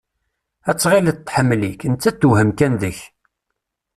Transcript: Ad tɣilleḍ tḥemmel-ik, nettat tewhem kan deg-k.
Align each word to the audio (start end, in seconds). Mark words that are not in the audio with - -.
Ad 0.69 0.77
tɣilleḍ 0.77 1.17
tḥemmel-ik, 1.19 1.81
nettat 1.91 2.17
tewhem 2.21 2.51
kan 2.57 2.73
deg-k. 2.81 2.99